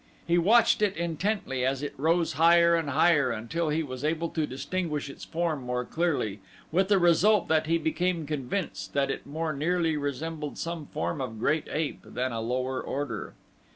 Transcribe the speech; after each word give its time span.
He 0.25 0.39
watched 0.39 0.81
it 0.81 0.97
intently 0.97 1.63
as 1.63 1.83
it 1.83 1.93
rose 1.95 2.33
higher 2.33 2.73
and 2.73 2.89
higher 2.89 3.29
until 3.29 3.69
he 3.69 3.83
was 3.83 4.03
able 4.03 4.29
to 4.29 4.47
distinguish 4.47 5.11
its 5.11 5.25
form 5.25 5.61
more 5.61 5.85
clearly, 5.85 6.39
with 6.71 6.87
the 6.87 6.97
result 6.97 7.47
that 7.49 7.67
he 7.67 7.77
became 7.77 8.25
convinced 8.25 8.93
that 8.93 9.11
it 9.11 9.27
more 9.27 9.53
nearly 9.53 9.95
resembled 9.97 10.57
some 10.57 10.87
form 10.87 11.21
of 11.21 11.37
great 11.37 11.67
ape 11.69 12.01
than 12.03 12.31
a 12.31 12.41
lower 12.41 12.81
order. 12.81 13.35